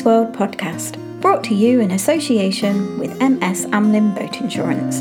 [0.00, 5.00] World podcast, brought to you in association with MS Amlin Boat Insurance.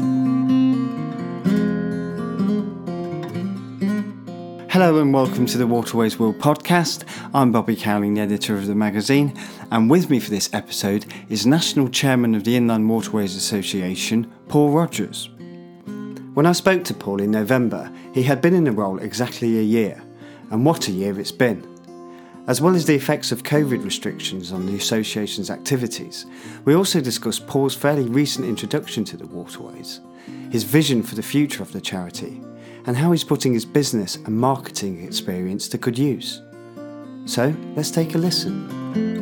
[4.70, 7.06] Hello and welcome to the Waterways World podcast.
[7.34, 9.34] I'm Bobby Cowling, the editor of the magazine,
[9.72, 14.72] and with me for this episode is National Chairman of the Inland Waterways Association, Paul
[14.72, 15.30] Rodgers.
[16.34, 19.64] When I spoke to Paul in November, he had been in the role exactly a
[19.64, 20.04] year,
[20.52, 21.71] and what a year it's been.
[22.48, 26.26] As well as the effects of COVID restrictions on the association's activities,
[26.66, 30.02] we also discussed Paul's fairly recent introduction to the waterways,
[30.50, 32.42] his vision for the future of the charity,
[32.86, 36.42] and how he's putting his business and marketing experience to good use.
[37.26, 39.21] So let's take a listen.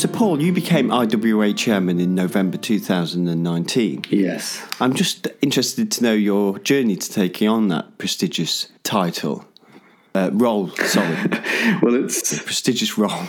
[0.00, 4.06] So, Paul, you became IWA chairman in November 2019.
[4.08, 4.66] Yes.
[4.80, 9.44] I'm just interested to know your journey to taking on that prestigious title.
[10.14, 11.16] Uh, role, sorry.
[11.82, 13.28] well, it's a prestigious role.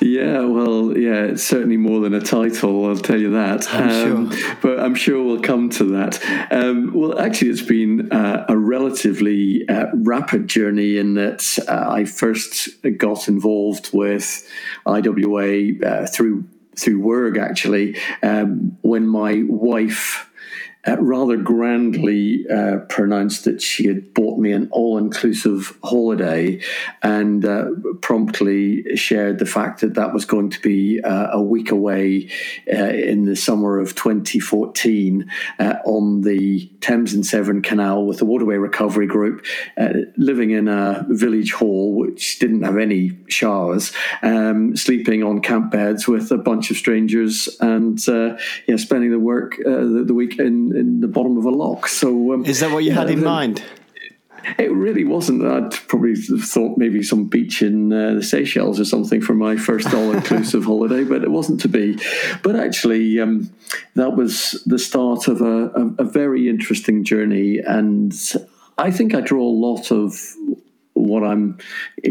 [0.00, 3.72] Yeah, well, yeah, it's certainly more than a title, I'll tell you that.
[3.72, 4.56] I'm sure.
[4.60, 6.20] But I'm sure we'll come to that.
[6.52, 12.04] Um, well, actually, it's been uh, a relatively uh, rapid journey in that uh, I
[12.04, 14.46] first got involved with
[14.86, 16.44] IWA uh, through
[16.76, 20.30] through work, actually, um, when my wife
[20.98, 26.60] rather grandly uh, pronounced that she had bought me an all inclusive holiday
[27.02, 27.66] and uh,
[28.00, 32.30] promptly shared the fact that that was going to be uh, a week away
[32.72, 38.24] uh, in the summer of 2014 uh, on the Thames and Severn Canal with the
[38.24, 39.44] Waterway Recovery Group,
[40.16, 46.06] living in a village hall which didn't have any showers, um, sleeping on camp beds
[46.06, 51.00] with a bunch of strangers, and yeah, spending the work the, the week in in
[51.00, 51.88] the bottom of a lock.
[51.88, 53.62] So um, is that what you had in mind?
[54.58, 55.44] It really wasn't.
[55.44, 59.92] I'd probably thought maybe some beach in uh, the Seychelles or something for my first
[59.92, 61.98] all-inclusive holiday, but it wasn't to be.
[62.44, 63.50] But actually, um,
[63.94, 68.14] that was the start of a, a, a very interesting journey, and
[68.78, 70.14] I think I draw a lot of
[70.92, 71.58] what I'm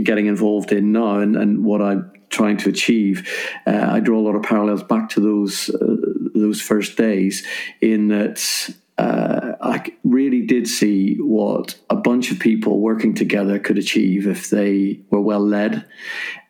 [0.04, 3.28] getting involved in now and, and what I'm trying to achieve.
[3.66, 5.95] Uh, I draw a lot of parallels back to those uh,
[6.36, 7.46] those first days
[7.82, 13.78] in that uh, I really did see what a bunch of people working together could
[13.78, 15.86] achieve if they were well led,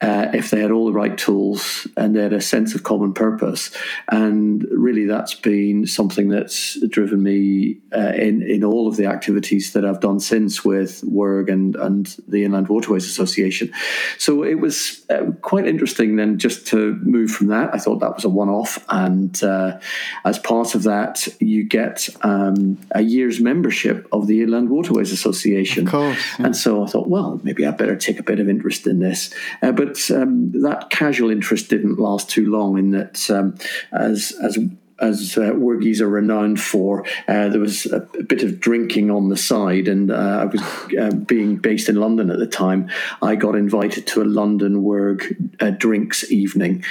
[0.01, 3.13] uh, if they had all the right tools, and they had a sense of common
[3.13, 3.71] purpose.
[4.09, 9.73] And really, that's been something that's driven me uh, in in all of the activities
[9.73, 13.71] that I've done since with WRG and and the Inland Waterways Association.
[14.17, 17.73] So it was uh, quite interesting then just to move from that.
[17.73, 19.79] I thought that was a one off, and uh,
[20.23, 25.87] as part of that, you get um, a year's membership of the Inland Waterways Association.
[25.87, 26.17] Of course.
[26.39, 26.47] Yeah.
[26.47, 29.33] And so I thought, well, maybe I better take a bit of interest in this.
[29.61, 32.77] Uh, but um, that casual interest didn't last too long.
[32.77, 33.55] In that, um,
[33.91, 34.57] as as
[34.99, 39.27] as uh, Worgies are renowned for, uh, there was a, a, bit of drinking on
[39.27, 40.61] the side, and uh, I was
[40.97, 42.89] uh, being based in London at the time.
[43.21, 46.83] I got invited to a London WRG uh, drinks evening,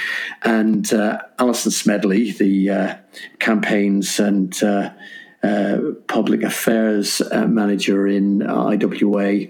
[0.43, 2.99] and uh, Alison Smedley, the
[3.39, 4.91] campaigns and uh,
[6.07, 9.47] public affairs uh, manager in IWA,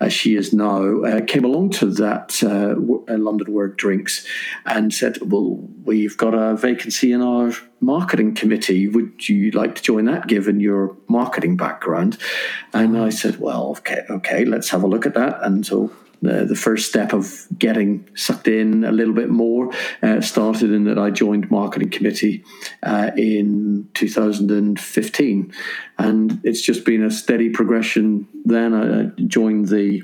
[0.00, 2.74] as she is now, uh, came along to that uh,
[3.16, 4.26] London WRG Drinks
[4.64, 8.88] and said, Well, we've got a vacancy in our marketing committee.
[8.88, 12.18] Would you like to join that given your marketing background?
[12.72, 15.42] And I said, Well, okay, okay, let's have a look at that.
[15.42, 15.90] And so
[16.22, 19.70] the, the first step of getting sucked in a little bit more
[20.02, 22.44] uh, started in that I joined marketing committee
[22.82, 25.52] uh, in 2015,
[25.98, 28.28] and it's just been a steady progression.
[28.44, 30.02] Then I joined the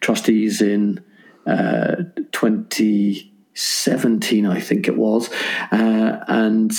[0.00, 1.04] trustees in
[1.46, 1.96] uh,
[2.32, 5.30] 2017, I think it was,
[5.72, 6.72] uh, and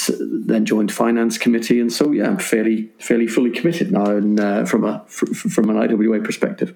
[0.45, 1.79] then joined finance committee.
[1.79, 5.77] And so, yeah, I'm fairly fairly fully committed now, and uh, from a from an
[5.77, 6.75] IWA perspective.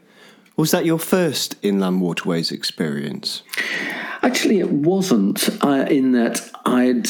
[0.58, 3.44] Was that your first inland waterways experience?
[4.22, 5.50] Actually, it wasn't.
[5.64, 7.08] Uh, in that I'd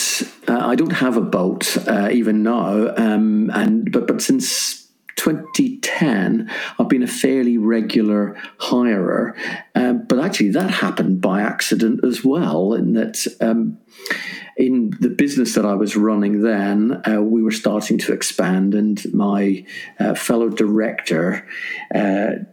[0.49, 6.51] uh, I don't have a boat uh, even now, um, and but but since 2010,
[6.77, 9.33] I've been a fairly regular hirer.
[9.75, 12.73] Um, but actually, that happened by accident as well.
[12.73, 13.25] In that.
[13.41, 13.77] Um,
[14.57, 19.13] in the business that I was running then, uh, we were starting to expand, and
[19.13, 19.65] my
[19.99, 21.45] uh, fellow director
[21.93, 22.45] uh,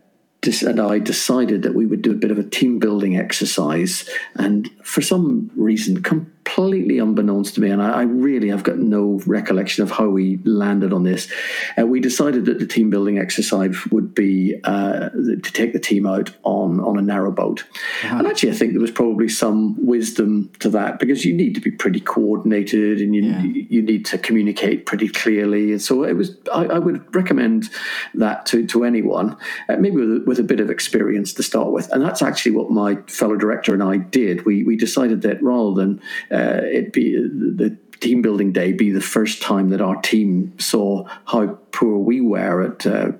[0.45, 4.09] and I decided that we would do a bit of a team building exercise.
[4.35, 8.79] And for some reason, com- completely unbeknownst to me, and I, I, really have got
[8.79, 11.31] no recollection of how we landed on this.
[11.79, 16.07] Uh, we decided that the team building exercise would be uh, to take the team
[16.07, 17.65] out on on a narrow boat,
[18.05, 18.19] uh-huh.
[18.19, 21.61] and actually, I think there was probably some wisdom to that because you need to
[21.61, 23.43] be pretty coordinated and you yeah.
[23.43, 26.37] you need to communicate pretty clearly, and so it was.
[26.53, 27.71] I, I would recommend
[28.15, 29.37] that to to anyone,
[29.69, 32.53] uh, maybe with a, with a bit of experience to start with, and that's actually
[32.53, 34.45] what my fellow director and I did.
[34.45, 36.01] We we decided that rather than
[36.33, 41.07] uh, it be the team building day be the first time that our team saw
[41.27, 43.13] how poor we were at uh,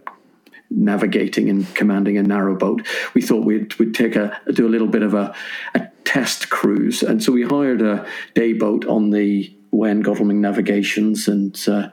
[0.71, 2.85] navigating and commanding a narrowboat.
[3.15, 5.35] We thought we'd, we'd take a do a little bit of a,
[5.75, 10.41] a test cruise, and so we hired a day boat on the Wey and Godalming
[10.41, 11.89] Navigations and uh,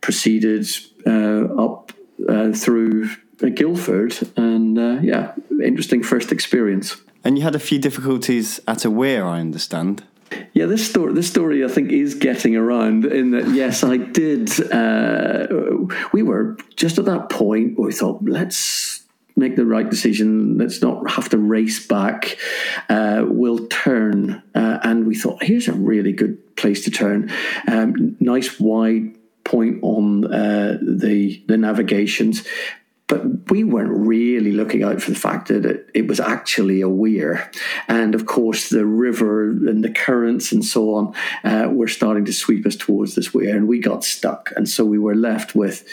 [0.00, 0.66] proceeded
[1.06, 1.92] uh, up
[2.28, 3.10] uh, through
[3.54, 5.32] Guildford, and uh, yeah,
[5.62, 6.96] interesting first experience.
[7.22, 10.04] And you had a few difficulties at a weir, I understand.
[10.52, 13.04] Yeah, this story, this story, I think, is getting around.
[13.04, 14.50] In that, yes, I did.
[14.72, 15.46] Uh,
[16.12, 19.04] we were just at that point where we thought, let's
[19.36, 20.58] make the right decision.
[20.58, 22.36] Let's not have to race back.
[22.88, 27.30] Uh, we'll turn, uh, and we thought, here's a really good place to turn.
[27.66, 32.44] Um, nice wide point on uh, the the navigations.
[33.10, 36.88] But we weren't really looking out for the fact that it, it, was actually a
[36.88, 37.50] weir.
[37.88, 42.32] And of course, the river and the currents and so on uh, were starting to
[42.32, 44.52] sweep us towards this weir, and we got stuck.
[44.54, 45.84] And so we were left with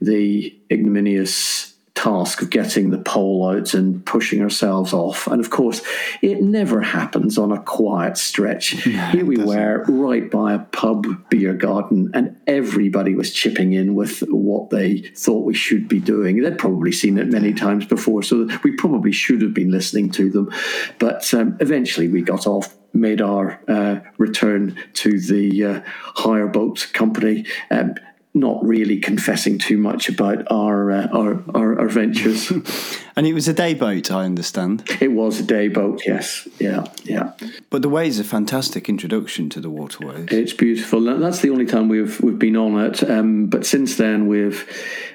[0.00, 1.71] the ignominious
[2.02, 5.28] task of getting the pole out and pushing ourselves off.
[5.28, 5.82] And of course,
[6.20, 8.86] it never happens on a quiet stretch.
[8.92, 13.94] No, Here we were right by a pub beer garden, and everybody was chipping in
[13.94, 16.42] with what they thought we should be doing.
[16.42, 20.30] They'd probably seen it many times before, so we probably should have been listening to
[20.30, 20.50] them.
[20.98, 26.90] But um, eventually we got off made our uh, return to the uh, hire boat
[26.92, 27.46] company.
[27.70, 27.94] Um,
[28.34, 32.50] not really confessing too much about our uh, our, our, our ventures.
[33.16, 34.84] and it was a day boat, I understand.
[35.00, 37.32] It was a day boat, yes, yeah, yeah.
[37.68, 40.28] But the Wey is a fantastic introduction to the waterways.
[40.30, 41.02] It's beautiful.
[41.18, 43.08] That's the only time we've we've been on it.
[43.08, 44.66] Um, but since then, we've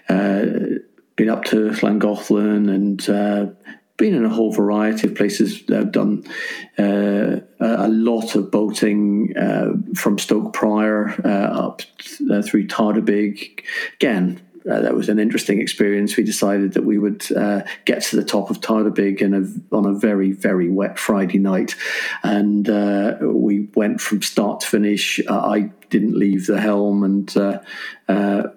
[0.09, 0.45] uh,
[1.15, 3.47] been up to Llangollen and uh,
[3.97, 5.63] been in a whole variety of places.
[5.73, 6.23] I've done
[6.77, 11.81] uh, a lot of boating uh, from Stoke Prior uh, up
[12.31, 13.63] uh, through Tardebigge.
[13.95, 16.15] Again, uh, that was an interesting experience.
[16.15, 19.85] We decided that we would uh, get to the top of Tardebigge in a, on
[19.85, 21.75] a very, very wet Friday night.
[22.23, 22.67] And
[23.21, 25.21] we went from start to finish.
[25.27, 27.33] I didn't leave the helm, and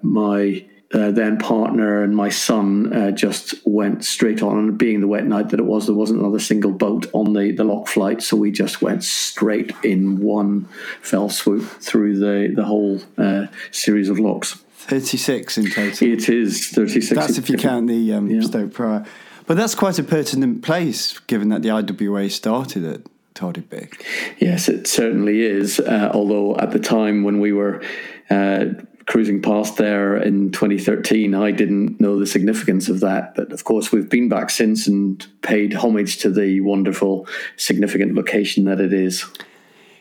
[0.03, 4.59] my uh, then partner and my son uh, just went straight on.
[4.59, 7.53] And being the wet night that it was, there wasn't another single boat on the,
[7.53, 8.23] the lock flight.
[8.23, 10.69] So we just went straight in one
[11.01, 14.55] fell swoop through the, the whole uh, series of locks.
[14.75, 16.09] 36 in total.
[16.09, 17.15] It is 36.
[17.15, 18.41] That's if you count the um, yeah.
[18.41, 19.07] Stoke Prior.
[19.47, 23.01] But that's quite a pertinent place, given that the IWA started at
[23.35, 24.03] Tardebigge.
[24.39, 25.79] Yes, it certainly is.
[25.79, 27.83] Uh, although at the time when we were
[28.29, 28.67] uh,
[29.11, 33.35] cruising past there in 2013, I didn't know the significance of that.
[33.35, 38.67] But of course, we've been back since and paid homage to the wonderful, significant location
[38.67, 39.25] that it is.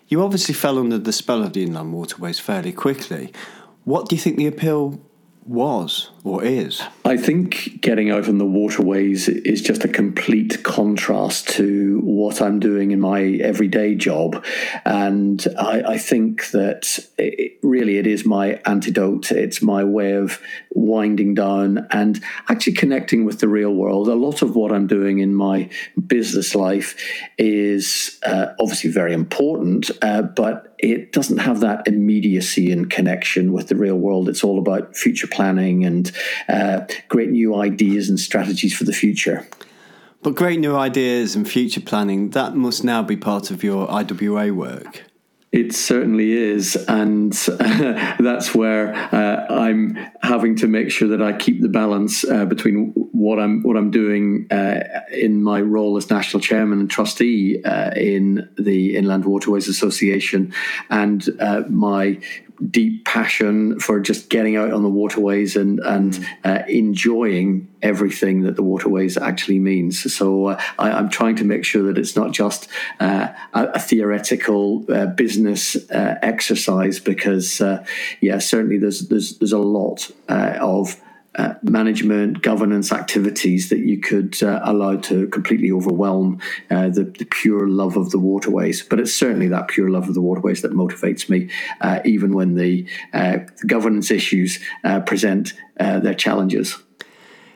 [0.09, 3.33] You obviously fell under the spell of the inland waterways fairly quickly.
[3.83, 5.01] What do you think the appeal
[5.43, 6.81] was or is?
[7.05, 12.59] I think getting out on the waterways is just a complete contrast to what I'm
[12.59, 14.43] doing in my everyday job.
[14.85, 19.31] And I, I think that it, really it is my antidote.
[19.31, 24.07] It's my way of winding down and actually connecting with the real world.
[24.07, 25.69] A lot of what I'm doing in my
[26.07, 26.95] business life
[27.37, 33.67] is uh, obviously very important, uh, but it doesn't have that immediacy and connection with
[33.67, 34.29] the real world.
[34.29, 36.08] It's all about future planning and
[36.47, 39.47] uh, great new ideas and strategies for the future.
[40.21, 44.53] But great new ideas and future planning, that must now be part of your IWA
[44.53, 45.03] work.
[45.51, 51.33] It certainly is, and uh, that's where uh, I'm having to make sure that I
[51.33, 56.11] keep the balance uh, between what I'm what I'm doing uh, in my role as
[56.11, 60.53] national chairman and trustee uh, in the Inland Waterways Association,
[60.91, 62.19] and uh, my
[62.69, 66.25] deep passion for just getting out on the waterways and and mm.
[66.43, 70.13] uh, enjoying everything that the waterways actually means.
[70.13, 72.67] So uh, I, am trying to make sure that it's not just
[72.99, 77.85] uh, a, a, theoretical uh, business uh, exercise, because uh,
[78.21, 81.01] yeah, certainly there's there's there's a lot of
[81.35, 86.39] uh, management, governance activities that you could uh, allow to completely overwhelm
[86.71, 88.81] uh, the, the, pure love of the waterways.
[88.81, 91.49] But it's certainly that pure love of the waterways that motivates me,
[91.81, 96.77] uh, even when the, uh, governance issues uh, present their challenges.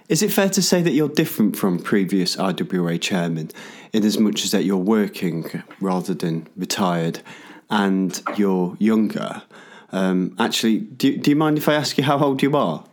[0.08, 3.50] Is it fair to say that you're different from previous IWA chairmen
[3.92, 7.22] in as much as that you're working rather than retired
[7.70, 9.42] and you're younger?
[9.92, 12.84] Um, actually, do, do you mind if I ask you how old you are?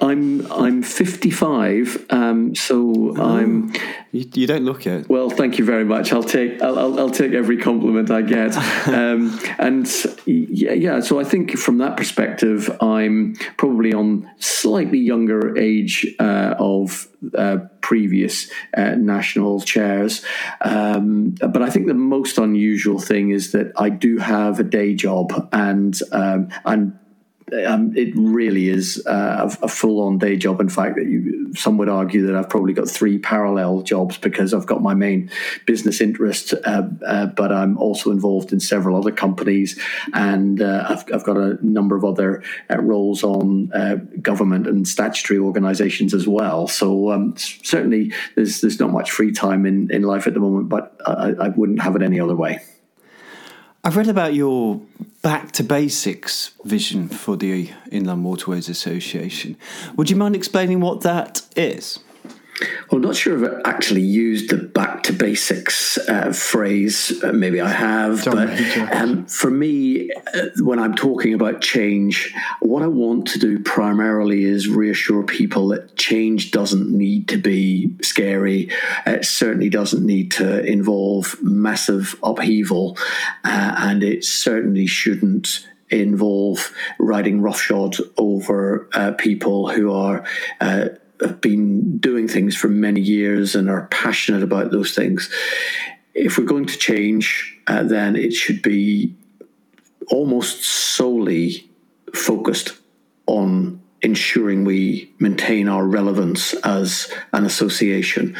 [0.00, 3.72] I'm I'm 55, um, so oh, I'm.
[4.12, 5.08] You, you, don't look it.
[5.08, 6.12] Well, thank you very much.
[6.12, 8.56] I'll take I'll, I'll, I'll take every compliment I get,
[8.88, 9.86] um, and
[10.26, 11.00] yeah, yeah.
[11.00, 17.58] So I think from that perspective, I'm probably on slightly younger age uh, of uh,
[17.80, 20.24] previous uh, national chairs.
[20.60, 24.94] Um, but I think the most unusual thing is that I do have a day
[24.94, 26.98] job, and um, I'm
[27.66, 30.60] um, it really is uh, a, a full-on day job.
[30.60, 34.54] In fact, that you, some would argue that I've probably got three parallel jobs because
[34.54, 35.30] I've got my main
[35.66, 39.78] business interest, uh, uh, but I'm also involved in several other companies,
[40.14, 44.86] and uh, I've, I've, got a number of other uh, roles on uh, government and
[44.86, 46.66] statutory organisations as well.
[46.66, 50.68] So um, certainly, there's there's not much free time in, in life at the moment,
[50.68, 52.60] but I, I wouldn't have it any other way.
[53.86, 54.80] I've read about your
[55.20, 59.58] back to basics vision for the Inland Waterways Association.
[59.96, 61.98] Would you mind explaining what that is?
[62.60, 67.12] Well, I'm not sure if I actually used the back to basics uh, phrase.
[67.22, 68.24] Uh, maybe I have.
[68.24, 68.48] But
[68.92, 74.44] um, for me, uh, when I'm talking about change, what I want to do primarily
[74.44, 78.70] is reassure people that change doesn't need to be scary.
[79.04, 82.96] It certainly doesn't need to involve massive upheaval.
[83.42, 90.24] Uh, and it certainly shouldn't involve riding roughshod over uh, people who are
[90.60, 90.88] uh,
[91.24, 95.30] have been doing things for many years and are passionate about those things.
[96.14, 99.14] If we're going to change, uh, then it should be
[100.10, 101.68] almost solely
[102.14, 102.76] focused
[103.26, 108.36] on ensuring we maintain our relevance as an association.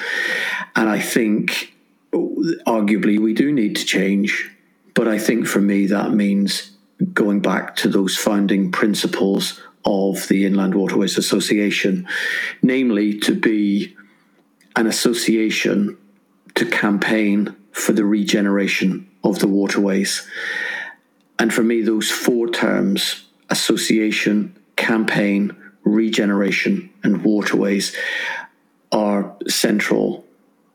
[0.77, 1.75] And I think,
[2.13, 4.51] arguably, we do need to change.
[4.93, 6.71] But I think for me, that means
[7.13, 12.09] going back to those founding principles of the Inland Waterways Association,
[12.63, 13.97] namely to be
[14.77, 15.97] an association
[16.55, 20.27] to campaign for the regeneration of the waterways.
[21.39, 27.95] And for me, those four terms association, campaign, regeneration, and waterways
[28.91, 30.25] are central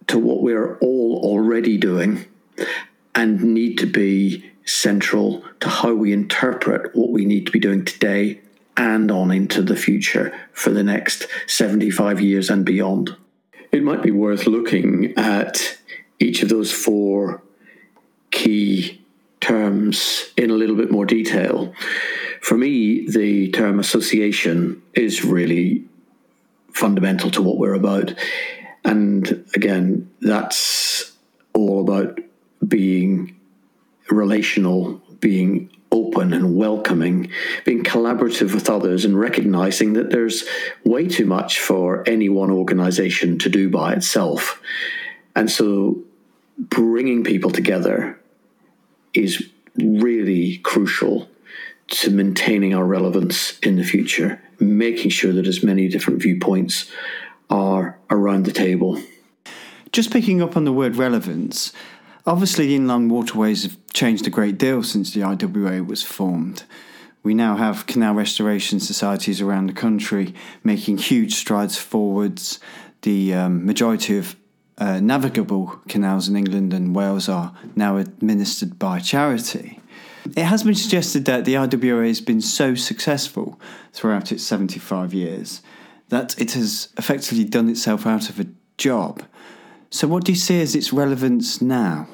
[0.08, 2.26] to what we're all already doing
[3.16, 7.84] and need to be central to how we interpret what we need to be doing
[7.84, 8.40] today
[8.80, 13.16] and on into the future for the next 75 years and beyond.
[13.74, 15.78] It might be worth looking at
[16.18, 17.44] each of those four
[18.32, 19.04] key
[19.42, 21.74] terms in a little bit more detail.
[22.42, 25.84] For me, the term association is really
[26.74, 28.14] fundamental to what we're about.
[28.86, 31.12] And again, that's
[31.54, 32.20] all about
[32.66, 33.36] being
[34.10, 37.30] relational, being open and welcoming,
[37.66, 40.46] being collaborative with others, and recognizing that there's
[40.84, 44.62] way too much for any one organization to do by itself.
[45.36, 46.04] And so
[46.58, 48.20] bringing people together
[49.14, 51.30] is really crucial
[51.88, 56.92] to maintaining our relevance in the future, making sure that as many different viewpoints
[57.50, 59.02] are around the table.
[59.92, 61.74] Just picking up on the word relevance,
[62.30, 66.62] Obviously, inland waterways have changed a great deal since the IWA was formed.
[67.24, 72.60] We now have canal restoration societies around the country making huge strides forwards.
[73.02, 74.36] The um, majority of
[74.78, 79.80] uh, navigable canals in England and Wales are now administered by charity.
[80.38, 83.60] It has been suggested that the IWA has been so successful
[83.92, 85.64] throughout its 75 years
[86.10, 88.46] that it has effectively done itself out of a
[88.78, 89.24] job.
[89.90, 92.08] So, what do you see as its relevance now?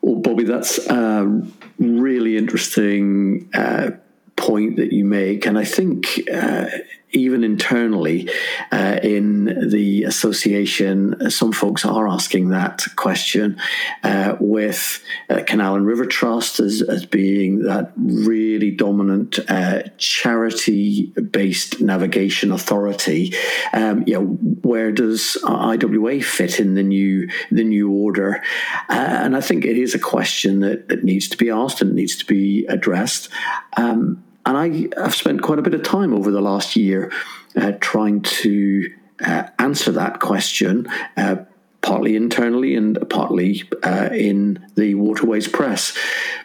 [0.00, 1.42] Well, Bobby, that's a
[1.78, 3.90] really interesting uh,
[4.36, 5.46] point that you make.
[5.46, 6.66] And I think uh,
[7.12, 8.28] even internally
[8.70, 13.58] uh, in the association, some folks are asking that question
[14.02, 21.06] uh, with uh, Canal and River Trust as, as being that really dominant uh, charity
[21.30, 23.34] based navigation authority.
[23.72, 24.26] Um, you know,
[24.62, 28.42] where does IWA fit in the new the new order?
[28.88, 31.94] Uh, and I think it is a question that, that needs to be asked and
[31.94, 33.28] needs to be addressed.
[33.76, 37.12] Um, and I have spent quite a bit of time over the last year
[37.54, 38.90] uh, trying to
[39.20, 40.88] uh, answer that question,
[41.18, 41.36] uh,
[41.82, 45.96] partly internally and partly uh, in the waterways press,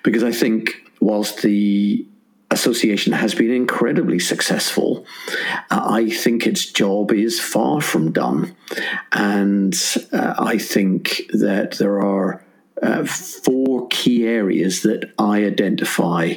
[0.04, 2.06] because I think whilst the
[2.52, 5.06] association has been incredibly successful.
[5.72, 8.56] Uh, I think its job is far from done.
[9.12, 9.74] And
[10.12, 12.46] uh, I think that there are
[12.82, 16.36] uh, four key areas that I identify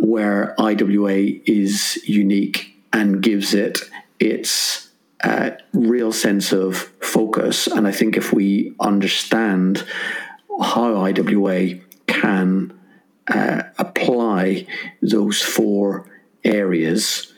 [0.00, 3.80] where IWA is unique and gives it
[4.18, 4.90] its
[5.22, 7.66] uh, real sense of focus.
[7.66, 9.84] And I think if we understand
[10.60, 12.78] how IWA can
[13.28, 14.66] uh, apply
[15.02, 16.08] those four
[16.44, 17.32] areas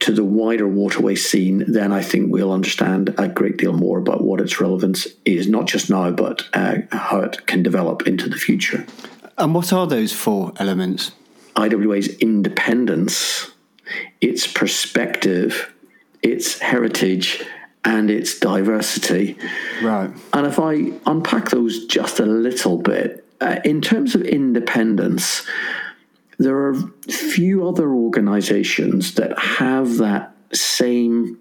[0.00, 4.24] to the wider waterway scene, then I think we'll understand a great deal more about
[4.24, 8.36] what its relevance is, not just now, but uh, how it can develop into the
[8.36, 8.84] future.
[9.38, 11.12] And what are those four elements?
[11.56, 13.50] IWA's independence,
[14.20, 15.72] its perspective,
[16.22, 17.44] its heritage,
[17.84, 19.36] and its diversity.
[19.82, 20.10] Right.
[20.32, 25.44] And if I unpack those just a little bit, uh, in terms of independence,
[26.38, 26.74] there are
[27.10, 31.38] few other organizations that have that same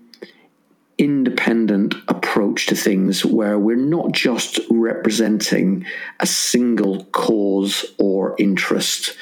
[0.97, 5.85] independent approach to things where we're not just representing
[6.19, 9.15] a single cause or interest.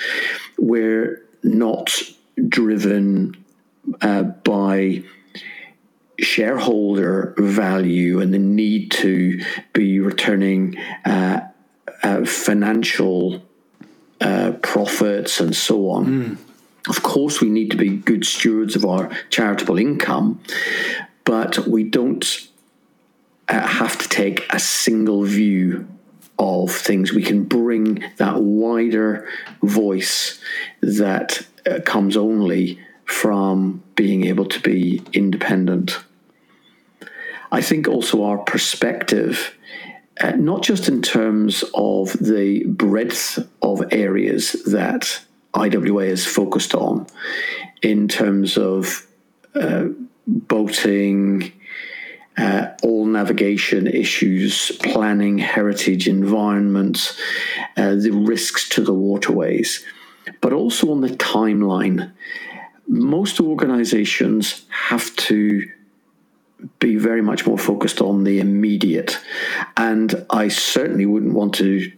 [0.60, 1.92] We're not
[2.48, 3.44] driven
[4.02, 5.04] uh, by
[6.20, 9.42] shareholder value and the need to
[9.74, 11.42] be returning uh,
[12.04, 13.44] uh, financial
[14.22, 16.06] uh, profits and so on.
[16.06, 16.38] Mm.
[16.90, 20.42] Of course, we need to be good stewards of our charitable income,
[21.24, 22.48] but we don't
[23.48, 25.88] uh, have to take a single view
[26.40, 27.14] of things.
[27.14, 29.28] We can bring that wider
[29.62, 30.40] voice
[30.82, 36.00] that uh, comes only from being able to be independent.
[37.52, 39.56] I think also our perspective
[40.22, 45.22] uh, not just in terms of the breadth of areas that
[45.54, 47.08] IWA is focused on,
[47.82, 49.08] in terms of
[49.56, 49.86] uh,
[50.28, 51.54] boating,
[52.40, 57.18] uh, all navigation issues, planning, heritage, environment,
[57.76, 59.86] uh, the risks to the waterways,
[60.42, 62.12] but also on the timeline.
[62.88, 65.70] Most organizations have to
[66.80, 69.18] be very much more focused on the immediate.
[69.78, 71.92] And I certainly wouldn't want to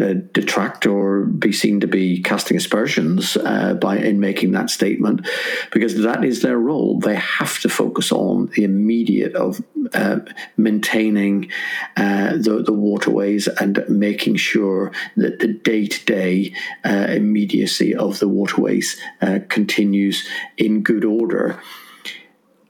[0.00, 5.26] uh, detract or be seen to be casting aspersions uh, by in making that statement,
[5.70, 6.98] because that is their role.
[6.98, 9.62] They have to focus on the immediate of
[9.94, 10.20] uh,
[10.56, 11.50] maintaining
[11.96, 18.28] uh, the, the waterways and making sure that the day to day immediacy of the
[18.28, 20.26] waterways uh, continues
[20.56, 21.60] in good order.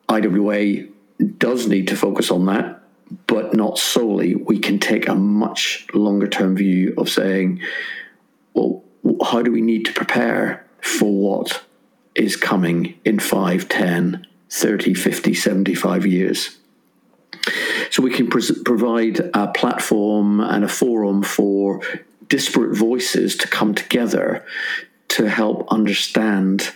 [0.09, 0.87] IWA
[1.39, 2.82] does need to focus on that,
[3.27, 4.35] but not solely.
[4.35, 7.61] We can take a much longer term view of saying,
[8.55, 8.83] well,
[9.25, 11.63] how do we need to prepare for what
[12.15, 16.59] is coming in 5, 10, 30, 50, 75 years?
[17.91, 21.81] So we can provide a platform and a forum for
[22.29, 24.45] disparate voices to come together
[25.09, 26.73] to help understand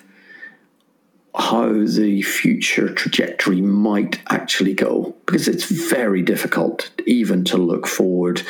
[1.36, 8.42] how the future trajectory might actually go because it's very difficult even to look forward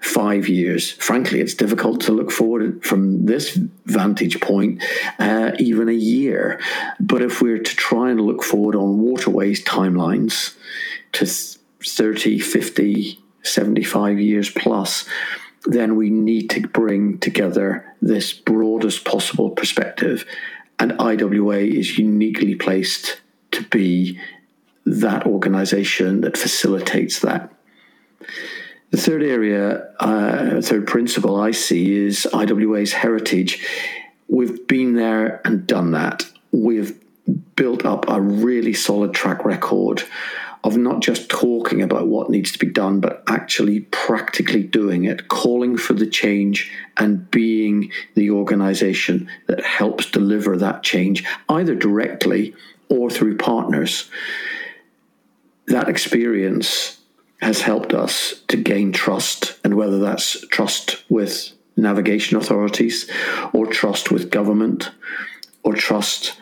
[0.00, 0.92] five years.
[0.92, 4.82] Frankly, it's difficult to look forward from this vantage point
[5.18, 6.58] uh, even a year.
[7.00, 10.56] But if we're to try and look forward on waterways timelines
[11.12, 11.26] to
[11.84, 15.06] 30, 50, 75 years plus,
[15.66, 20.24] then we need to bring together this broadest possible perspective
[20.78, 23.20] and IWA is uniquely placed
[23.52, 24.18] to be
[24.84, 27.52] that organization that facilitates that.
[28.90, 33.66] The third area, uh, third principle I see is IWA's heritage.
[34.28, 36.24] We've been there and done that.
[36.52, 36.98] We've
[37.56, 40.04] built up a really solid track record
[40.66, 45.28] of not just talking about what needs to be done, but actually practically doing it,
[45.28, 52.52] calling for the change and being the organization that helps deliver that change, either directly
[52.88, 54.10] or through partners.
[55.68, 56.98] That experience
[57.40, 63.08] has helped us to gain trust, and whether that's trust with navigation authorities,
[63.52, 64.90] or trust with government,
[65.62, 66.36] or trust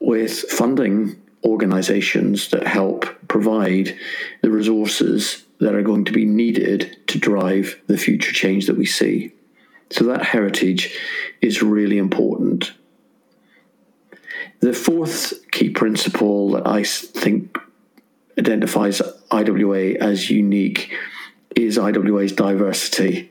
[0.00, 3.96] with funding organizations that help provide
[4.42, 8.86] the resources that are going to be needed to drive the future change that we
[8.86, 9.32] see.
[9.90, 10.96] So that heritage
[11.40, 12.72] is really important.
[14.60, 17.58] The fourth key principle that I think
[18.38, 20.92] identifies IWA as unique
[21.56, 23.30] is IWA's diversity.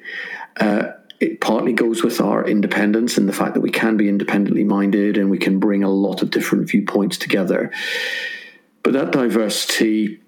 [0.59, 4.63] Uh, it partly goes with our independence and the fact that we can be independently
[4.63, 7.71] minded and we can bring a lot of different viewpoints together.
[8.83, 10.19] But that diversity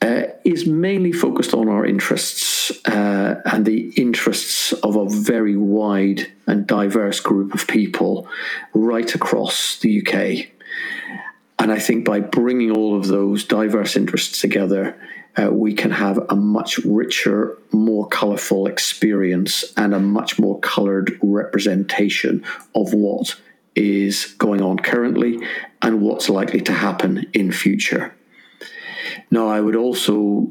[0.00, 6.30] uh, is mainly focused on our interests uh, and the interests of a very wide
[6.46, 8.28] and diverse group of people
[8.74, 10.48] right across the UK.
[11.58, 14.96] And I think by bringing all of those diverse interests together,
[15.36, 21.18] uh, we can have a much richer, more colourful experience and a much more coloured
[21.22, 22.44] representation
[22.74, 23.36] of what
[23.74, 25.38] is going on currently
[25.82, 28.14] and what's likely to happen in future.
[29.30, 30.48] Now, I would also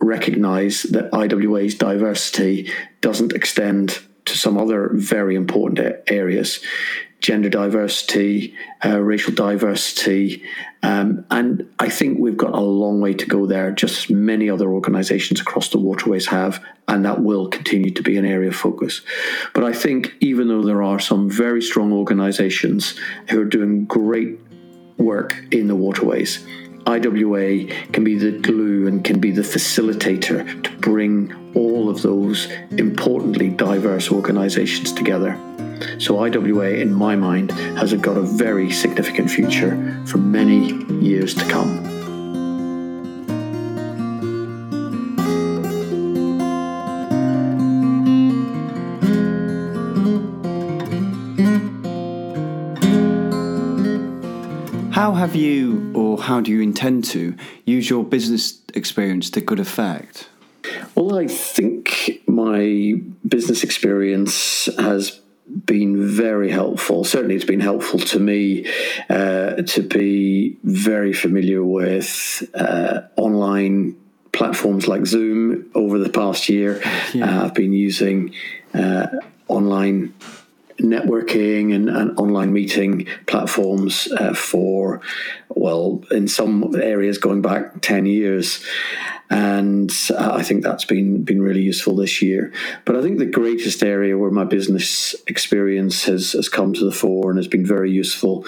[0.00, 2.70] recognize that IWA's diversity
[3.00, 6.60] doesn't extend to some other very important areas
[7.24, 10.42] gender diversity, uh, racial diversity.
[10.84, 14.50] Um, and I think we've got a long way to go there, just as many
[14.50, 18.56] other organizations across the waterways have, and that will continue to be an area of
[18.56, 19.00] focus.
[19.54, 24.38] But I think even though there are some very strong organizations who are doing great
[24.98, 26.44] work in the waterways,
[26.86, 32.50] IWA can be the glue and can be the facilitator to bring all of those
[32.72, 35.40] importantly diverse organizations together.
[35.98, 41.44] So, IWA, in my mind, has got a very significant future for many years to
[41.48, 41.94] come.
[54.92, 59.60] How have you, or how do you intend to, use your business experience to good
[59.60, 60.28] effect?
[60.94, 65.20] Well, I think my business experience has
[65.66, 67.04] been very helpful.
[67.04, 68.66] Certainly, it's been helpful to me
[69.08, 73.96] uh, to be very familiar with uh, online
[74.32, 76.82] platforms like Zoom over the past year.
[77.14, 77.42] Yeah.
[77.42, 78.34] Uh, I've been using
[78.74, 79.06] uh,
[79.48, 80.12] online
[80.78, 85.00] networking and, and, online meeting platforms uh, for,
[85.48, 88.64] well, in some areas going back 10 years.
[89.30, 92.52] And uh, I think that's been, been really useful this year.
[92.84, 96.92] But I think the greatest area where my business experience has, has come to the
[96.92, 98.46] fore and has been very useful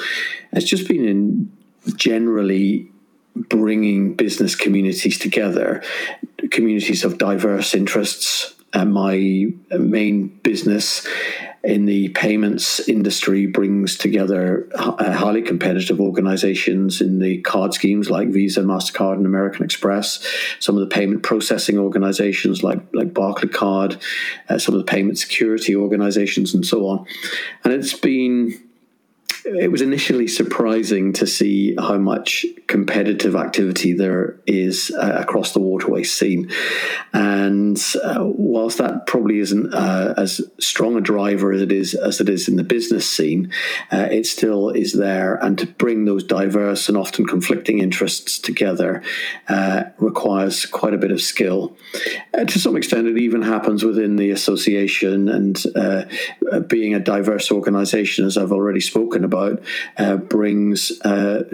[0.52, 1.52] has just been in
[1.96, 2.90] generally
[3.34, 5.82] bringing business communities together,
[6.50, 8.54] communities of diverse interests.
[8.72, 11.06] And my main business
[11.64, 18.28] in the payments industry brings together uh, highly competitive organizations in the card schemes like
[18.28, 20.24] Visa, MasterCard, and American Express,
[20.60, 24.00] some of the payment processing organizations like, like Barclaycard,
[24.48, 27.06] uh, some of the payment security organizations, and so on.
[27.64, 28.65] And it's been
[29.46, 35.60] it was initially surprising to see how much competitive activity there is uh, across the
[35.60, 36.50] waterway scene.
[37.12, 42.20] And uh, whilst that probably isn't uh, as strong a driver as it is as
[42.20, 43.52] it is in the business scene,
[43.92, 45.36] uh, it still is there.
[45.36, 49.02] And to bring those diverse and often conflicting interests together
[49.48, 51.76] uh, requires quite a bit of skill.
[52.34, 55.64] Uh, to some extent, it even happens within the association and
[56.68, 59.62] being a diverse organisation, as I've already spoken about about
[59.96, 61.44] uh, brings uh,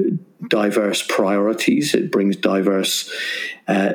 [0.49, 1.95] diverse priorities.
[1.95, 3.11] It brings diverse
[3.69, 3.95] uh,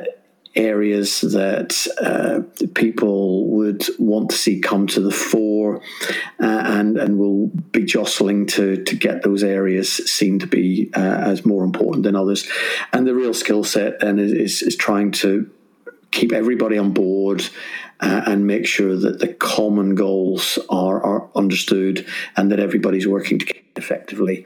[0.54, 2.40] areas that uh,
[2.74, 5.80] people would want to see come to the fore,
[6.40, 11.00] uh, and and will be jostling to to get those areas seen to be uh,
[11.00, 12.48] as more important than others.
[12.92, 15.50] And the real skill set and is, is trying to
[16.10, 17.48] keep everybody on board
[18.00, 22.06] uh, and make sure that the common goals are, are understood
[22.36, 24.44] and that everybody's working together effectively.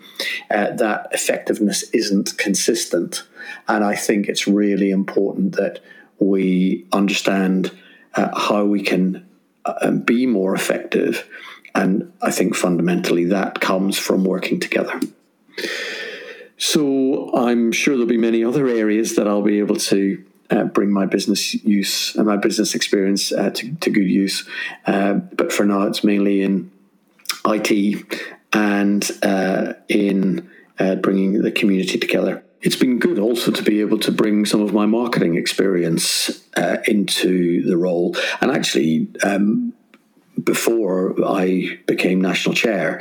[0.51, 3.25] Uh, that effectiveness isn't consistent.
[3.67, 5.81] And I think it's really important that
[6.19, 7.73] we understand
[8.15, 9.27] uh, how we can
[9.65, 11.27] uh, be more effective.
[11.75, 15.01] And I think fundamentally that comes from working together.
[16.59, 20.93] So I'm sure there'll be many other areas that I'll be able to uh, bring
[20.93, 24.47] my business use and my business experience uh, to, to, good use.
[24.87, 26.71] Uh, but for now, it's mainly in
[27.47, 32.45] IT and uh, in uh, bringing the community together.
[32.61, 36.77] It's been good also to be able to bring some of my marketing experience uh,
[36.87, 38.15] into the role.
[38.41, 39.73] And actually, um,
[40.43, 43.01] before I became national chair,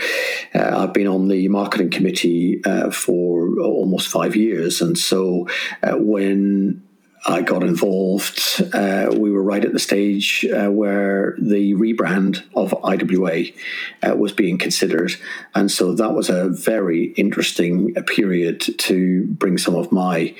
[0.55, 4.81] uh, I've been on the marketing committee uh, for almost five years.
[4.81, 5.47] And so
[5.83, 6.81] uh, when
[7.25, 8.61] I got involved.
[8.73, 13.43] Uh, we were right at the stage uh, where the rebrand of IWA
[14.01, 15.13] uh, was being considered.
[15.53, 20.35] And so that was a very interesting uh, period to bring some of my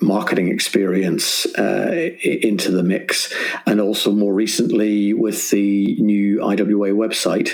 [0.00, 3.32] marketing experience uh, into the mix.
[3.66, 7.50] And also more recently with the new IWA website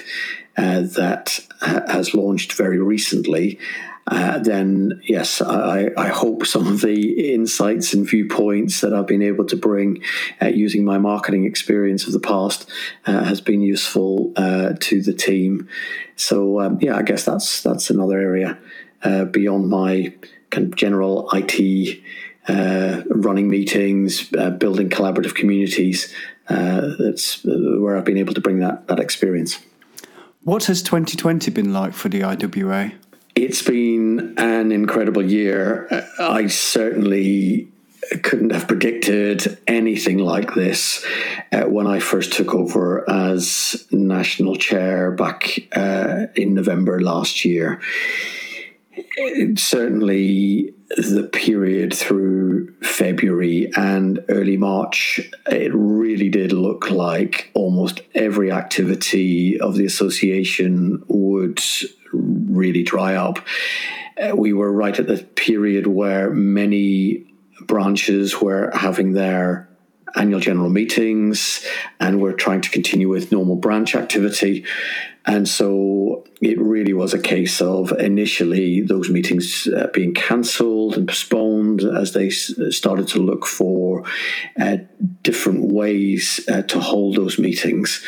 [0.57, 3.59] uh, that has launched very recently
[4.09, 9.23] uh, then yes, I, I, hope some of the insights and viewpoints that I've been
[9.23, 10.01] able to bring
[10.41, 12.71] uh, using my marketing experience of the past
[13.07, 15.69] uh, has been useful uh, to the team.
[16.15, 18.59] So um, yeah, I guess that's that's another area
[19.03, 20.15] uh, beyond my
[20.51, 22.01] kind of general IT.
[23.09, 26.15] running meetings, building collaborative communities.
[26.47, 29.59] that's where I've been able to bring that that experience.
[30.45, 32.93] What has 2020 been like for the IWA?
[33.37, 35.87] It's been an incredible year.
[36.19, 37.69] I certainly
[38.23, 41.05] couldn't have predicted anything like this
[41.53, 47.83] uh, when I first took over as national chair back uh, in November last year.
[48.95, 55.21] It, certainly, the period through February and early March,
[55.51, 61.61] it really did look like almost every activity of the association would
[62.57, 63.39] really dry up.
[64.21, 67.27] Uh, we were right at the period where many
[67.67, 69.69] branches were having their
[70.15, 71.65] annual general meetings
[72.01, 74.65] and we're trying to continue with normal branch activity.
[75.27, 81.09] And so it really was a case of initially those meetings uh, being cancelled and
[81.09, 84.05] postponed as they s- started to look for
[84.59, 84.77] uh,
[85.23, 88.05] different ways uh, to hold those meetings.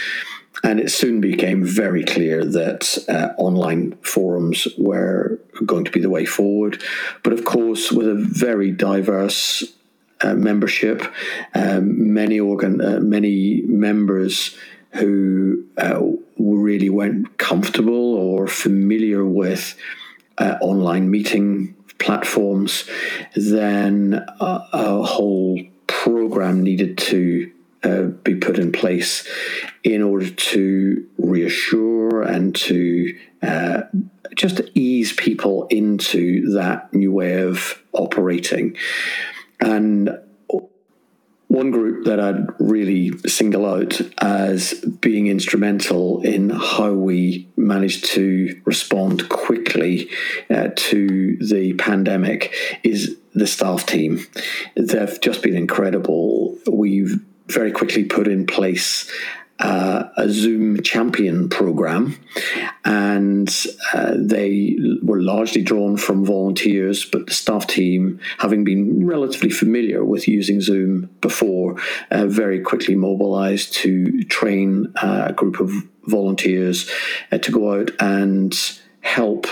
[0.64, 6.10] And it soon became very clear that uh, online forums were going to be the
[6.10, 6.82] way forward.
[7.22, 9.62] But of course, with a very diverse
[10.20, 11.02] uh, membership,
[11.54, 14.56] um, many organ, uh, many members
[14.94, 16.02] who uh,
[16.38, 19.76] really weren't comfortable or familiar with
[20.38, 22.88] uh, online meeting platforms,
[23.36, 29.26] then a, a whole program needed to uh, be put in place
[29.84, 33.82] in order to reassure and to uh,
[34.34, 38.76] just ease people into that new way of operating.
[39.60, 40.18] And
[41.48, 48.60] one group that I'd really single out as being instrumental in how we managed to
[48.64, 50.10] respond quickly
[50.50, 54.26] uh, to the pandemic is the staff team.
[54.76, 56.56] They've just been incredible.
[56.70, 59.10] We've very quickly put in place
[59.60, 62.16] uh, a Zoom champion program,
[62.84, 63.48] and
[63.92, 67.04] uh, they were largely drawn from volunteers.
[67.04, 71.76] But the staff team, having been relatively familiar with using Zoom before,
[72.10, 75.72] uh, very quickly mobilized to train uh, a group of
[76.04, 76.88] volunteers
[77.32, 78.56] uh, to go out and
[79.00, 79.46] help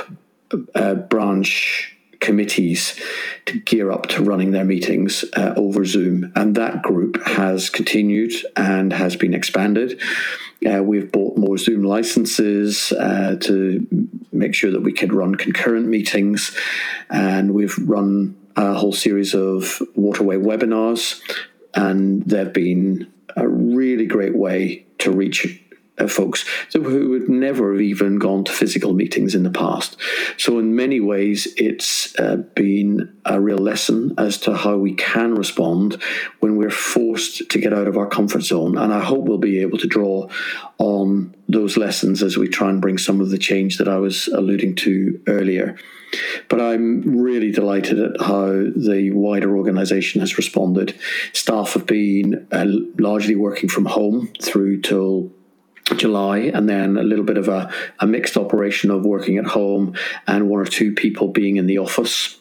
[0.74, 2.98] uh, branch committees
[3.46, 6.33] to gear up to running their meetings uh, over Zoom.
[6.35, 10.00] And that group has continued and has been expanded.
[10.64, 13.87] Uh, we've bought more Zoom licenses uh, to
[14.33, 16.57] make sure that we could run concurrent meetings.
[17.11, 21.20] And we've run a whole series of waterway webinars.
[21.74, 25.62] And they've been a really great way to reach
[25.98, 29.96] uh, folks who would never have even gone to physical meetings in the past.
[30.37, 35.35] So, in many ways, it's uh, been a real lesson as to how we can
[35.35, 36.00] respond
[36.40, 38.76] when we're forced to get out of our comfort zone.
[38.78, 40.28] And I hope we'll be able to draw
[40.78, 44.28] on those lessons as we try and bring some of the change that I was
[44.28, 45.76] alluding to earlier.
[46.48, 50.98] But I'm really delighted at how the wider organisation has responded.
[51.32, 52.66] Staff have been uh,
[52.98, 55.32] largely working from home through till
[55.94, 59.94] July, and then a little bit of a, a mixed operation of working at home
[60.27, 62.38] and one or two people being in the office.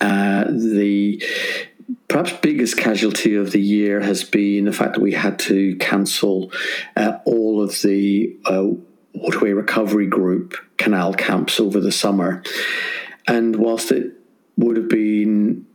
[0.00, 1.22] Uh, the
[2.08, 6.52] perhaps biggest casualty of the year has been the fact that we had to cancel
[6.96, 8.66] uh, all of the uh,
[9.14, 12.42] waterway recovery group canal camps over the summer.
[13.26, 14.12] And whilst it
[14.56, 15.66] would have been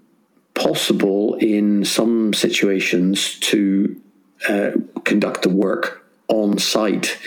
[0.53, 4.01] possible in some situations to
[4.47, 4.71] uh,
[5.03, 7.17] conduct the work on site,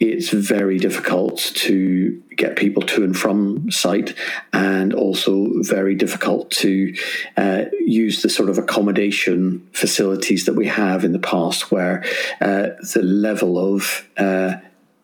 [0.00, 4.14] it's very difficult to get people to and from site,
[4.52, 6.94] and also very difficult to
[7.36, 12.04] uh, use the sort of accommodation facilities that we have in the past, where
[12.40, 14.54] uh, the level of uh,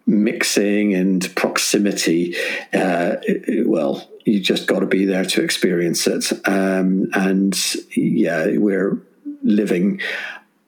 [0.07, 2.35] mixing and proximity,
[2.73, 3.17] uh,
[3.65, 6.33] well, you just got to be there to experience it.
[6.47, 7.55] Um, and
[7.95, 8.99] yeah, we're
[9.43, 10.01] living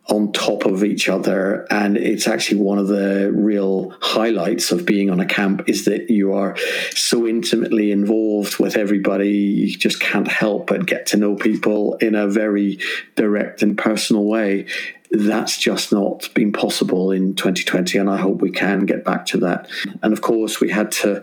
[0.09, 1.67] on top of each other.
[1.71, 6.11] And it's actually one of the real highlights of being on a camp is that
[6.11, 6.57] you are
[6.93, 9.31] so intimately involved with everybody.
[9.31, 12.79] You just can't help but get to know people in a very
[13.17, 14.67] direct and personal way.
[15.11, 19.39] That's just not been possible in 2020 and i hope we can get back to
[19.39, 19.69] that.
[20.03, 21.23] And of course we had to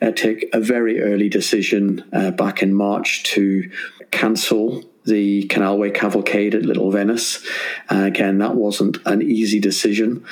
[0.00, 3.70] uh, take a very early decision uh, back in march to
[4.10, 7.44] cancel the Canalway Cavalcade at Little Venice.
[7.90, 10.24] Uh, again, that wasn't an easy decision.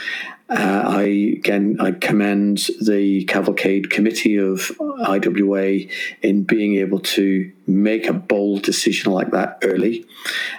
[0.50, 1.02] Uh, I
[1.36, 5.82] again I commend the Cavalcade Committee of IWA
[6.22, 10.06] in being able to make a bold decision like that early,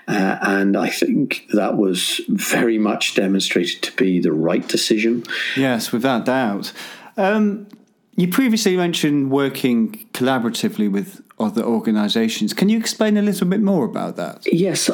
[0.07, 5.25] uh, and I think that was very much demonstrated to be the right decision.
[5.57, 6.71] Yes, without doubt.
[7.17, 7.67] Um,
[8.15, 12.53] you previously mentioned working collaboratively with other organisations.
[12.53, 14.45] Can you explain a little bit more about that?
[14.51, 14.89] Yes.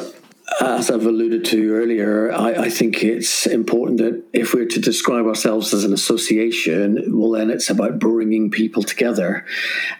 [0.60, 5.26] As I've alluded to earlier, I, I, think it's important that if we're to describe
[5.26, 9.44] ourselves as an association, well, then it's about bringing people together.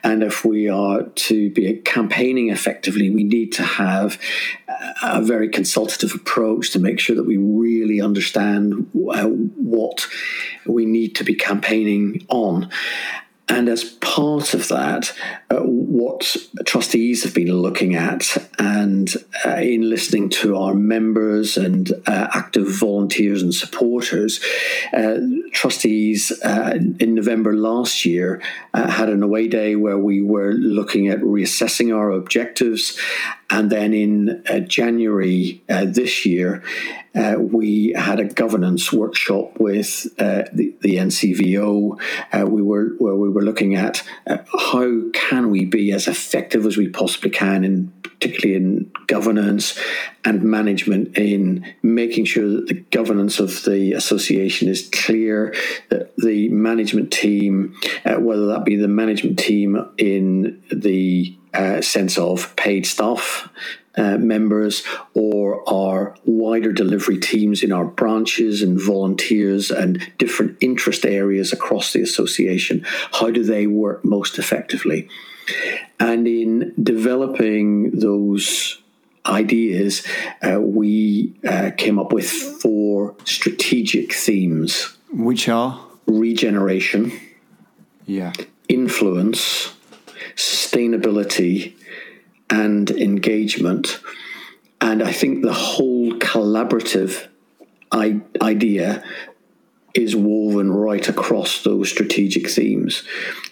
[0.03, 4.19] And if we are to be campaigning effectively, we need to have
[5.03, 10.07] a very consultative approach to make sure that we really understand uh, what
[10.67, 12.71] we need to be campaigning on.
[13.49, 15.13] And as part of that,
[15.51, 19.09] uh, what trustees have been looking at and
[19.45, 24.45] uh, in listening to our members and uh, active volunteers and supporters,
[24.93, 25.17] uh,
[25.53, 28.43] trustees uh, in November last year
[28.75, 32.99] uh, had an away day where we were looking at reassessing our objectives.
[33.51, 36.63] And then in January this year,
[37.19, 41.99] uh, we had a governance workshop with uh, the, the, NCVO.
[42.33, 44.39] Uh, we were where we were looking at uh,
[44.71, 49.79] how can we be as effective as we possibly can, in particularly in governance
[50.25, 55.55] and management, in making sure that the governance of the association is clear,
[55.89, 62.19] that the management team, uh, whether that be the management team in the uh, sense
[62.19, 63.49] of paid staff
[63.97, 64.85] uh, members
[65.15, 71.93] or our wider delivery teams in our branches and volunteers and different interest areas across
[71.93, 72.85] the association.
[73.15, 75.09] How do they work most effectively?
[75.99, 78.81] And in developing those
[79.27, 80.07] ideas,
[80.43, 84.97] uh, we uh, came up with four strategic themes.
[85.11, 85.85] Which are?
[86.07, 87.13] Regeneration.
[88.07, 88.33] Yeah.
[88.69, 89.75] Influence,
[90.39, 91.75] sustainability,
[92.49, 94.01] and engagement.
[94.81, 97.27] And I think the whole collaborative
[97.91, 99.05] I- idea
[99.95, 103.03] is woven right across those strategic themes.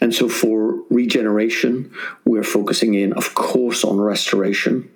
[0.00, 1.90] And so for regeneration,
[2.24, 4.88] we're focusing in, of course, on restoration,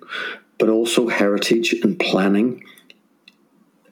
[0.57, 2.63] but also heritage and planning,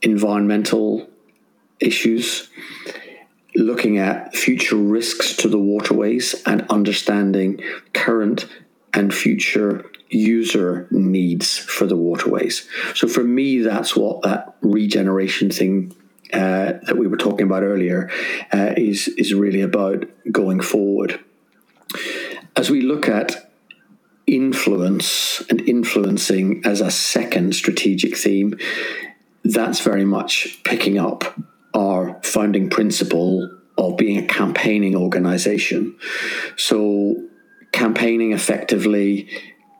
[0.01, 1.09] environmental
[1.81, 2.49] issues,
[3.55, 7.61] looking at future risks to the waterways and understanding
[7.93, 8.47] current
[8.93, 12.67] and future user needs for the waterways.
[12.95, 15.95] So for me, that's what that regeneration thing
[16.33, 18.09] uh, that we were talking about earlier
[18.53, 21.19] uh, is is really about going forward.
[22.55, 23.51] As we look at
[24.27, 28.57] influence and influencing as a second strategic theme,
[29.43, 31.35] that's very much picking up
[31.73, 35.97] our founding principle of being a campaigning organization.
[36.57, 37.23] So
[37.71, 39.29] campaigning effectively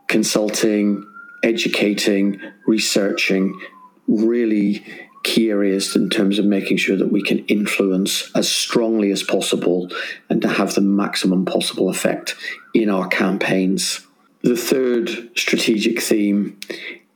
[0.08, 1.06] consulting,
[1.43, 3.60] educating, researching,
[4.08, 4.86] really
[5.23, 9.89] key areas in terms of making sure that we can influence as strongly as possible
[10.30, 12.36] and to have the maximum possible effect
[12.73, 14.06] in our campaigns.
[14.41, 16.58] The third strategic theme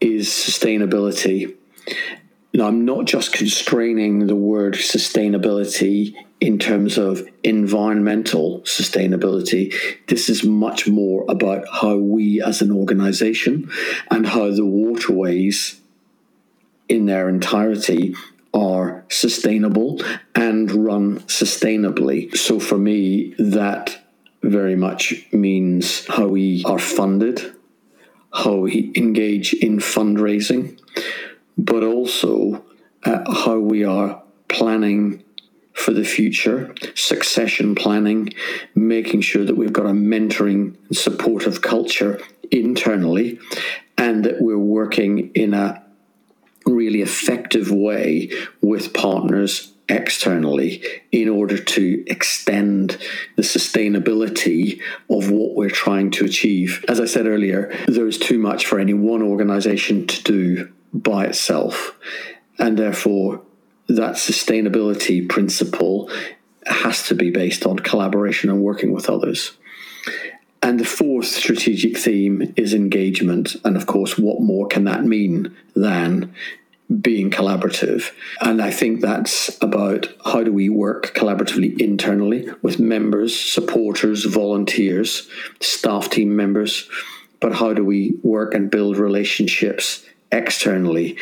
[0.01, 1.55] is sustainability.
[2.55, 9.73] Now, I'm not just constraining the word sustainability in terms of environmental sustainability.
[10.05, 13.71] This is much more about how we as an organization
[14.11, 15.81] and how the waterways
[16.87, 18.13] in their entirety
[18.53, 19.99] are sustainable
[20.35, 22.37] and run sustainably.
[22.37, 23.99] So for me, that
[24.43, 27.55] very much means how we are funded,
[28.31, 30.77] how we engage in fundraising
[31.57, 32.63] but also
[33.03, 35.23] uh, how we are planning
[35.73, 38.29] for the future, succession planning,
[38.75, 43.39] making sure that we've got a mentoring and supportive culture internally,
[43.97, 45.83] and that we're working in a
[46.65, 48.31] really effective way
[48.61, 50.81] with partners externally
[51.11, 52.97] in order to extend
[53.35, 54.79] the sustainability
[55.09, 56.85] of what we're trying to achieve.
[56.87, 61.97] As I said earlier, there's too much for any one organization to do by itself.
[62.59, 63.41] And therefore,
[63.87, 66.09] that sustainability principle
[66.65, 69.53] has to be based on collaboration and working with others.
[70.61, 73.57] And the fourth strategic theme is engagement.
[73.65, 76.33] And of course, what more can that mean than
[77.01, 78.11] being collaborative.
[78.39, 85.27] And I think that's about how do we work collaboratively internally with members, supporters, volunteers,
[85.59, 86.89] staff team members,
[87.39, 91.17] but how do we work and build relationships externally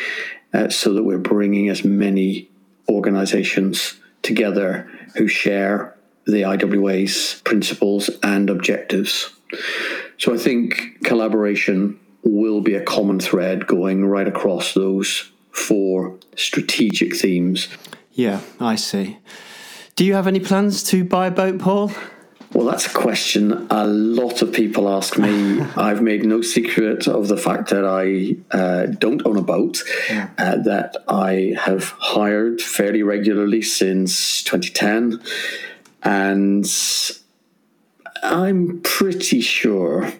[0.52, 2.48] uh, so that we're bringing as many
[2.88, 5.94] organizations together who share
[6.26, 9.30] the IWA's principles and objectives.
[10.18, 17.16] So I think collaboration will be a common thread going right across those four strategic
[17.16, 17.68] themes.
[18.12, 19.18] Yeah, I see.
[19.96, 21.92] Do you have any plans to buy a boat, Paul?
[22.52, 25.60] Well, that's a question a lot of people ask me.
[25.76, 30.28] I've made no secret of the fact that I uh, don't own a boat, yeah.
[30.36, 35.22] uh, that I have hired fairly regularly since 2010.
[36.02, 36.66] And
[38.22, 40.12] I'm pretty sure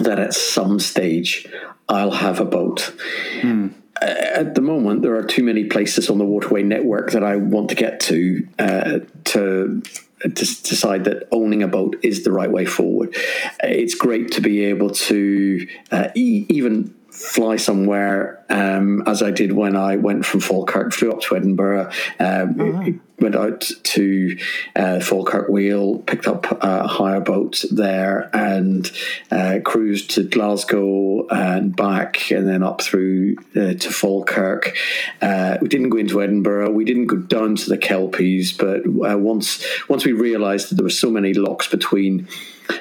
[0.00, 1.46] that at some stage
[1.88, 2.94] I'll have a boat.
[3.40, 3.74] Mm
[4.04, 7.68] at the moment, there are too many places on the waterway network that I want
[7.70, 9.82] to get to uh, to
[10.24, 13.14] to decide that owning a boat is the right way forward.
[13.62, 19.52] It's great to be able to uh, e- even fly somewhere, um, as I did
[19.52, 24.36] when I went from Falkirk, flew up to Edinburgh, um, oh, went out to
[24.74, 28.90] uh, Falkirk Wheel, picked up a hire boat there, and
[29.30, 34.76] uh, cruised to Glasgow and back, and then up through uh, to Falkirk.
[35.22, 36.72] Uh, we didn't go into Edinburgh.
[36.72, 40.84] We didn't go down to the Kelpies, but uh, once once we realised that there
[40.84, 42.26] were so many locks between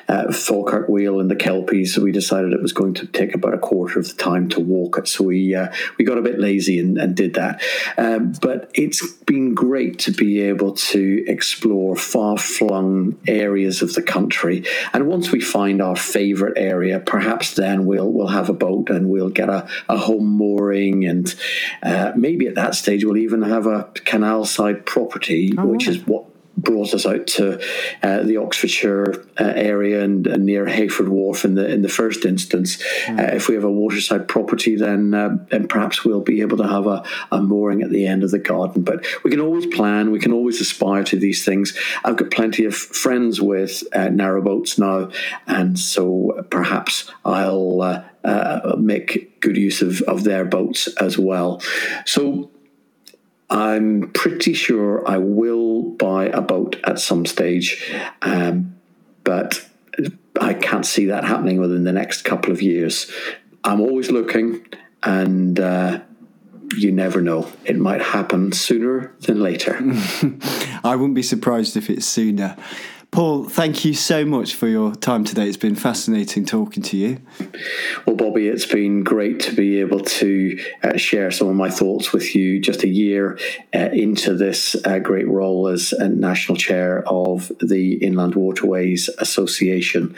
[0.08, 3.58] uh, Falkirk Wheel and the Kelpies, we decided it was going to take about a
[3.58, 5.08] quarter of the time to walk it.
[5.08, 7.62] So we uh, we got a bit lazy and, and did that.
[7.98, 14.02] Um, but it's been great to be able to explore far flung areas of the
[14.02, 14.66] country.
[14.94, 19.10] And once we find our favourite area, perhaps then we'll we'll have a boat and
[19.10, 21.34] we'll get a, a home mooring, and
[21.82, 26.06] uh, maybe at that stage we'll even have a canal side property, oh, which is
[26.06, 26.26] what
[26.56, 27.60] brought us out to
[28.04, 32.26] uh, the Oxfordshire uh, area and, and, near Heyford Wharf in the in the first
[32.26, 32.82] instance.
[33.06, 33.20] Mm.
[33.20, 36.68] Uh, if we have a waterside property, then uh, then perhaps we'll be able to
[36.68, 38.84] have a, a mooring at the end of the garden.
[38.84, 40.12] But we can always plan.
[40.12, 41.78] We can always aspire to these things.
[42.06, 45.12] I've got plenty of friends with uh, narrowboats now,
[45.48, 47.82] and so perhaps I'll.
[47.82, 48.04] Uh,
[48.78, 51.62] make good use of, of their boats as well.
[52.06, 52.50] So
[53.54, 57.94] I'm pretty sure I will buy a boat at some stage,
[58.24, 58.76] um,
[59.24, 59.64] but
[60.42, 63.12] I can't see that happening within the next couple of years.
[63.64, 64.66] I'm always looking,
[65.04, 66.02] and uh,
[66.76, 67.48] you never know.
[67.64, 69.78] It might happen sooner than later.
[70.84, 72.58] I wouldn't be surprised if it's sooner.
[73.14, 75.48] Paul, thank you so much for your time today.
[75.48, 77.22] It's been fascinating talking to you.
[78.08, 82.12] Well, Bobby, it's been great to be able to uh, share some of my thoughts
[82.12, 83.38] with you just a year
[83.72, 90.16] uh, into this uh, great role as national chair of the Inland Waterways Association.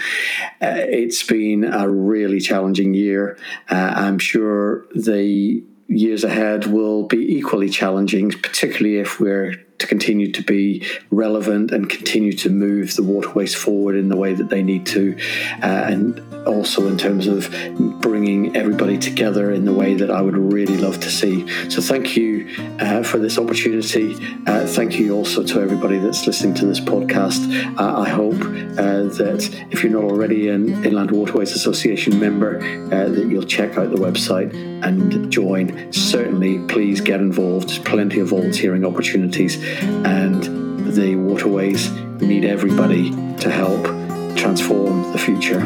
[0.62, 3.38] Uh, it's been a really challenging year.
[3.70, 10.32] Uh, I'm sure the years ahead will be equally challenging, particularly if we're to continue
[10.32, 14.64] to be relevant and continue to move the waterways forward in the way that they
[14.64, 15.18] need to,
[15.62, 17.50] uh, and also in terms of
[18.02, 21.46] bringing everybody together in the way that I would really love to see.
[21.70, 22.48] So, thank you
[22.80, 24.16] uh, for this opportunity.
[24.48, 27.42] Uh, thank you also to everybody that's listening to this podcast.
[27.78, 33.10] Uh, I hope uh, that if you're not already an Inland Waterways Association member, uh,
[33.10, 34.54] that you'll check out the website
[34.86, 35.92] and join.
[35.92, 37.70] Certainly, please get involved.
[37.70, 39.65] There's plenty of volunteering opportunities
[40.06, 40.44] and
[40.96, 41.92] the waterways
[42.22, 43.84] need everybody to help
[44.38, 45.62] transform the future.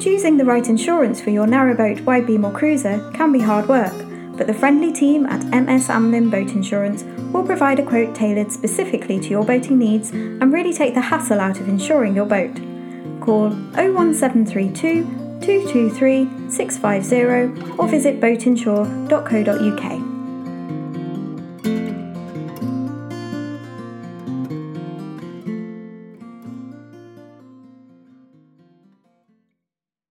[0.00, 3.94] Choosing the right insurance for your narrowboat, beam, or cruiser can be hard work,
[4.36, 9.18] but the friendly team at MS Amlin Boat Insurance will provide a quote tailored specifically
[9.20, 12.54] to your boating needs and really take the hassle out of insuring your boat.
[13.20, 20.15] Call 01732 223 650 or visit boatinsure.co.uk.